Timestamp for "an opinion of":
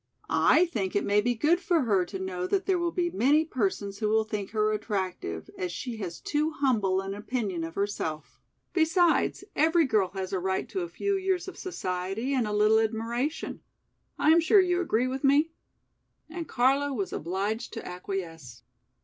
7.01-7.75